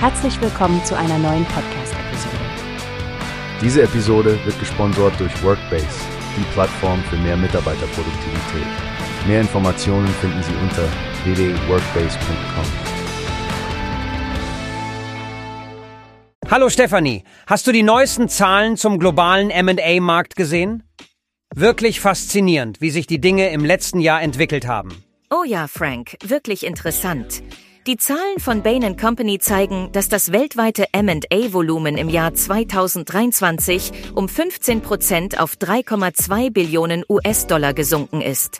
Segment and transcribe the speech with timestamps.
[0.00, 2.36] Herzlich willkommen zu einer neuen Podcast-Episode.
[3.60, 5.88] Diese Episode wird gesponsert durch Workbase,
[6.36, 8.66] die Plattform für mehr Mitarbeiterproduktivität.
[9.26, 10.88] Mehr Informationen finden Sie unter
[11.24, 12.64] www.workbase.com.
[16.48, 20.84] Hallo Stefanie, hast du die neuesten Zahlen zum globalen MA-Markt gesehen?
[21.52, 25.02] Wirklich faszinierend, wie sich die Dinge im letzten Jahr entwickelt haben.
[25.28, 27.42] Oh ja, Frank, wirklich interessant.
[27.88, 34.82] Die Zahlen von Bain Company zeigen, dass das weltweite M&A-Volumen im Jahr 2023 um 15
[34.82, 38.58] Prozent auf 3,2 Billionen US-Dollar gesunken ist.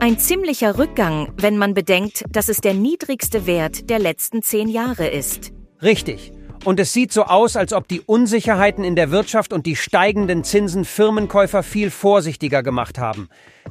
[0.00, 5.06] Ein ziemlicher Rückgang, wenn man bedenkt, dass es der niedrigste Wert der letzten zehn Jahre
[5.06, 5.52] ist.
[5.82, 6.32] Richtig.
[6.64, 10.44] Und es sieht so aus, als ob die Unsicherheiten in der Wirtschaft und die steigenden
[10.44, 13.28] Zinsen Firmenkäufer viel vorsichtiger gemacht haben.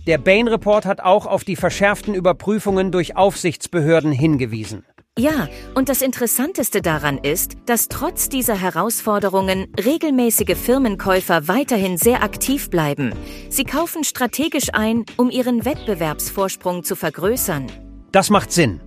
[0.07, 4.83] Der Bain Report hat auch auf die verschärften Überprüfungen durch Aufsichtsbehörden hingewiesen.
[5.19, 12.69] Ja, und das Interessanteste daran ist, dass trotz dieser Herausforderungen regelmäßige Firmenkäufer weiterhin sehr aktiv
[12.69, 13.13] bleiben.
[13.49, 17.67] Sie kaufen strategisch ein, um ihren Wettbewerbsvorsprung zu vergrößern.
[18.11, 18.79] Das macht Sinn.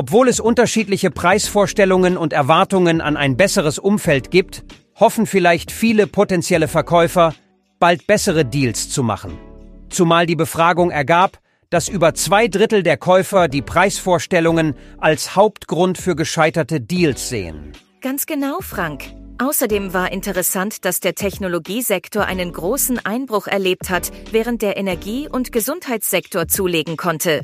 [0.00, 4.64] Obwohl es unterschiedliche Preisvorstellungen und Erwartungen an ein besseres Umfeld gibt,
[4.98, 7.34] hoffen vielleicht viele potenzielle Verkäufer,
[7.78, 9.36] bald bessere Deals zu machen.
[9.90, 16.16] Zumal die Befragung ergab, dass über zwei Drittel der Käufer die Preisvorstellungen als Hauptgrund für
[16.16, 17.72] gescheiterte Deals sehen.
[18.00, 19.04] Ganz genau, Frank.
[19.36, 25.52] Außerdem war interessant, dass der Technologiesektor einen großen Einbruch erlebt hat, während der Energie- und
[25.52, 27.42] Gesundheitssektor zulegen konnte.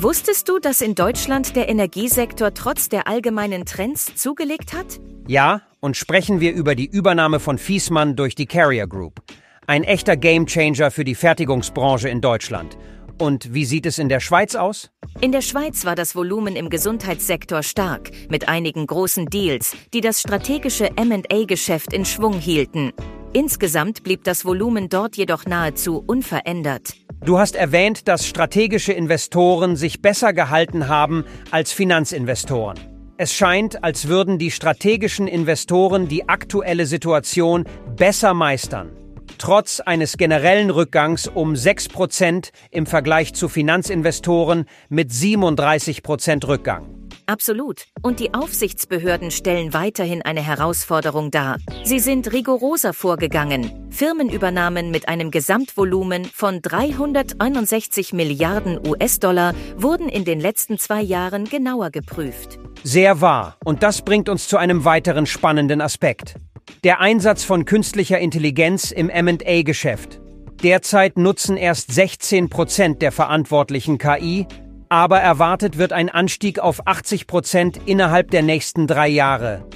[0.00, 5.00] Wusstest du, dass in Deutschland der Energiesektor trotz der allgemeinen Trends zugelegt hat?
[5.26, 9.20] Ja, und sprechen wir über die Übernahme von Fiesmann durch die Carrier Group.
[9.66, 12.78] Ein echter Gamechanger für die Fertigungsbranche in Deutschland.
[13.18, 14.92] Und wie sieht es in der Schweiz aus?
[15.20, 20.20] In der Schweiz war das Volumen im Gesundheitssektor stark, mit einigen großen Deals, die das
[20.20, 22.92] strategische MA-Geschäft in Schwung hielten.
[23.32, 26.94] Insgesamt blieb das Volumen dort jedoch nahezu unverändert.
[27.24, 32.78] Du hast erwähnt, dass strategische Investoren sich besser gehalten haben als Finanzinvestoren.
[33.16, 37.64] Es scheint, als würden die strategischen Investoren die aktuelle Situation
[37.96, 38.92] besser meistern
[39.38, 47.07] trotz eines generellen Rückgangs um 6% im Vergleich zu Finanzinvestoren mit 37% Rückgang.
[47.28, 47.84] Absolut.
[48.00, 51.58] Und die Aufsichtsbehörden stellen weiterhin eine Herausforderung dar.
[51.84, 53.86] Sie sind rigoroser vorgegangen.
[53.90, 61.90] Firmenübernahmen mit einem Gesamtvolumen von 361 Milliarden US-Dollar wurden in den letzten zwei Jahren genauer
[61.90, 62.58] geprüft.
[62.82, 63.58] Sehr wahr.
[63.62, 66.36] Und das bringt uns zu einem weiteren spannenden Aspekt.
[66.82, 70.18] Der Einsatz von künstlicher Intelligenz im MA-Geschäft.
[70.62, 74.46] Derzeit nutzen erst 16 Prozent der Verantwortlichen KI,
[74.88, 79.66] aber erwartet wird ein Anstieg auf 80 Prozent innerhalb der nächsten drei Jahre.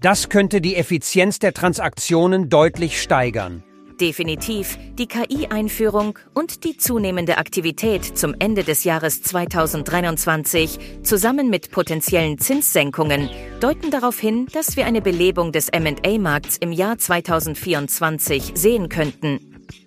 [0.00, 3.62] Das könnte die Effizienz der Transaktionen deutlich steigern.
[4.00, 4.76] Definitiv.
[4.98, 13.30] Die KI-Einführung und die zunehmende Aktivität zum Ende des Jahres 2023 zusammen mit potenziellen Zinssenkungen
[13.60, 19.38] deuten darauf hin, dass wir eine Belebung des MA-Markts im Jahr 2024 sehen könnten.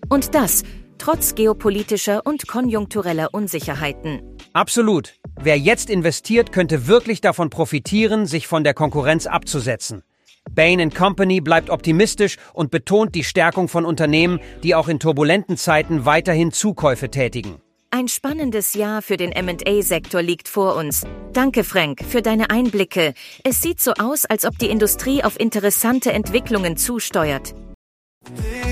[0.09, 0.63] Und das
[0.97, 4.22] trotz geopolitischer und konjunktureller Unsicherheiten.
[4.53, 5.13] Absolut.
[5.40, 10.03] Wer jetzt investiert, könnte wirklich davon profitieren, sich von der Konkurrenz abzusetzen.
[10.52, 16.06] Bain Company bleibt optimistisch und betont die Stärkung von Unternehmen, die auch in turbulenten Zeiten
[16.06, 17.62] weiterhin Zukäufe tätigen.
[17.90, 21.03] Ein spannendes Jahr für den MA-Sektor liegt vor uns.
[21.34, 23.13] Danke, Frank, für deine Einblicke.
[23.44, 27.53] Es sieht so aus, als ob die Industrie auf interessante Entwicklungen zusteuert.